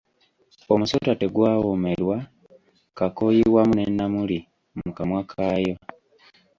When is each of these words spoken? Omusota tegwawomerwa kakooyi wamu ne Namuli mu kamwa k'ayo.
Omusota 0.73 1.11
tegwawomerwa 1.19 2.17
kakooyi 2.97 3.43
wamu 3.53 3.73
ne 3.75 3.83
Namuli 3.97 4.39
mu 4.79 4.89
kamwa 4.97 5.21
k'ayo. 5.29 5.75